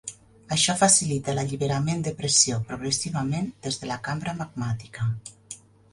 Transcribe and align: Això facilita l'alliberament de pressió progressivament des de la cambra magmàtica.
Això 0.53 0.73
facilita 0.79 1.35
l'alliberament 1.39 2.01
de 2.07 2.13
pressió 2.21 2.59
progressivament 2.71 3.53
des 3.67 3.81
de 3.83 3.91
la 3.93 3.99
cambra 4.09 4.35
magmàtica. 4.41 5.07